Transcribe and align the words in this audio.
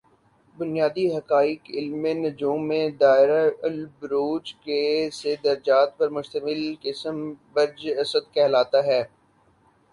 بنیادی 0.57 1.05
حقائق 1.15 1.69
علم 1.73 2.05
نجوم 2.21 2.67
میں 2.67 2.87
دائرۃ 3.01 3.51
البروج 3.63 4.53
کے 4.65 4.81
سے 5.13 5.35
درجات 5.43 5.97
پر 5.97 6.09
مشمل 6.17 6.61
قسم 6.81 7.15
برج 7.53 7.87
اسد 7.99 8.33
کہلاتا 8.33 8.83
ہے 8.85 9.01